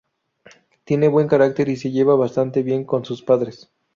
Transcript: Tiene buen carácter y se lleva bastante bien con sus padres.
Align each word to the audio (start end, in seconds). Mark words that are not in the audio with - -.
Tiene 0.83 1.09
buen 1.09 1.27
carácter 1.27 1.69
y 1.69 1.75
se 1.75 1.91
lleva 1.91 2.15
bastante 2.15 2.63
bien 2.63 2.85
con 2.85 3.05
sus 3.05 3.21
padres. 3.21 3.69